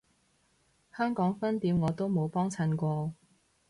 [0.97, 3.13] 香港分店我都冇幫襯過